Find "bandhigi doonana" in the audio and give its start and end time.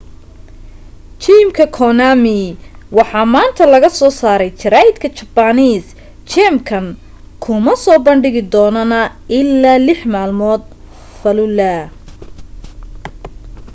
8.07-8.99